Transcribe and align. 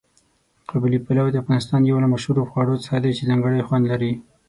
قابلي 0.71 0.99
پلو 1.05 1.25
د 1.31 1.35
افغانستان 1.43 1.81
یو 1.83 1.97
له 2.03 2.07
مشهورو 2.13 2.47
خواړو 2.51 2.81
څخه 2.83 2.97
دی 3.03 3.11
چې 3.17 3.27
ځانګړی 3.29 3.65
خوند 3.67 3.85
لري. 3.91 4.13